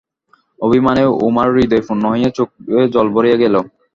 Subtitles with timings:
[0.59, 3.55] অভিমানে উমার হৃদয় পূর্ণ হইয়া চোখে জল ভরিয়া গেল।